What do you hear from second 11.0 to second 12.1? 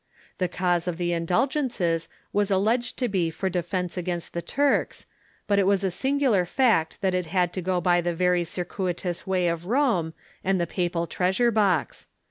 treasure box.